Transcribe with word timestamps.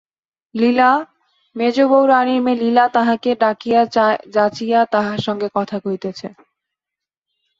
লীলা, 0.55 0.91
মেজ 1.55 1.77
বৌ-রানীর 1.91 2.41
মেয়ে 2.41 2.59
লীলা 2.61 2.85
তাহাকে 2.95 3.29
ডাকিয়া 3.41 3.81
যাচিয়া 4.35 4.79
তাহার 4.93 5.19
সঙ্গে 5.19 5.47
কথা 5.57 5.77
কহিতেছে! 5.79 6.27